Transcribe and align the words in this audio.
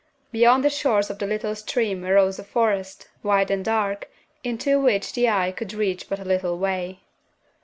Beyond 0.31 0.63
the 0.63 0.71
shores 0.71 1.11
of 1.11 1.19
the 1.19 1.27
little 1.27 1.53
stream 1.53 2.03
arose 2.03 2.39
a 2.39 2.43
forest, 2.43 3.07
wide 3.21 3.51
and 3.51 3.63
dark, 3.63 4.09
into 4.43 4.79
which 4.79 5.13
the 5.13 5.29
eye 5.29 5.51
could 5.51 5.75
reach 5.75 6.09
but 6.09 6.17
a 6.17 6.25
little 6.25 6.57
way. 6.57 7.01